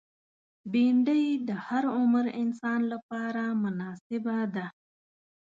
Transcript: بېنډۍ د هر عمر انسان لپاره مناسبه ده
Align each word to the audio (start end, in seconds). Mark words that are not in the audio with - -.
بېنډۍ 0.71 1.25
د 1.47 1.49
هر 1.67 1.83
عمر 1.97 2.25
انسان 2.41 2.79
لپاره 2.91 3.43
مناسبه 3.63 4.37
ده 4.55 4.65